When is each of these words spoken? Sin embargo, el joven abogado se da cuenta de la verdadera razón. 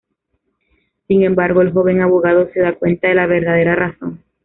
Sin 1.05 1.21
embargo, 1.21 1.61
el 1.61 1.73
joven 1.73 2.01
abogado 2.01 2.49
se 2.55 2.59
da 2.59 2.73
cuenta 2.73 3.09
de 3.09 3.13
la 3.13 3.27
verdadera 3.27 3.75
razón. 3.75 4.23